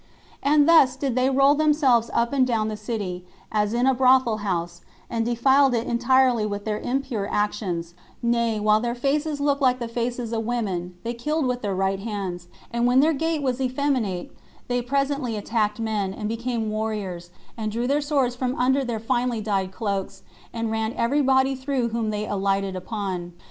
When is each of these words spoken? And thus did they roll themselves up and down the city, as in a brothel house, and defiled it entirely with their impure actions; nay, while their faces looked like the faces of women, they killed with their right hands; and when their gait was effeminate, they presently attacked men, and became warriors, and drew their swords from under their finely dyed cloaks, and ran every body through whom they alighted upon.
And 0.41 0.67
thus 0.67 0.95
did 0.95 1.13
they 1.15 1.29
roll 1.29 1.53
themselves 1.53 2.09
up 2.11 2.33
and 2.33 2.47
down 2.47 2.69
the 2.69 2.75
city, 2.75 3.23
as 3.51 3.71
in 3.71 3.85
a 3.85 3.93
brothel 3.93 4.37
house, 4.37 4.81
and 5.11 5.23
defiled 5.23 5.75
it 5.75 5.85
entirely 5.85 6.43
with 6.43 6.65
their 6.65 6.79
impure 6.79 7.29
actions; 7.31 7.93
nay, 8.19 8.59
while 8.59 8.79
their 8.79 8.95
faces 8.95 9.39
looked 9.39 9.61
like 9.61 9.77
the 9.77 9.87
faces 9.87 10.33
of 10.33 10.43
women, 10.43 10.95
they 11.03 11.13
killed 11.13 11.45
with 11.45 11.61
their 11.61 11.75
right 11.75 11.99
hands; 11.99 12.47
and 12.71 12.87
when 12.87 12.99
their 12.99 13.13
gait 13.13 13.43
was 13.43 13.61
effeminate, 13.61 14.35
they 14.69 14.81
presently 14.81 15.37
attacked 15.37 15.79
men, 15.79 16.15
and 16.15 16.27
became 16.27 16.71
warriors, 16.71 17.29
and 17.55 17.71
drew 17.71 17.85
their 17.85 18.01
swords 18.01 18.35
from 18.35 18.55
under 18.55 18.83
their 18.83 18.99
finely 18.99 19.39
dyed 19.39 19.71
cloaks, 19.71 20.23
and 20.51 20.71
ran 20.71 20.93
every 20.93 21.21
body 21.21 21.53
through 21.53 21.89
whom 21.89 22.09
they 22.09 22.25
alighted 22.25 22.75
upon. 22.75 23.33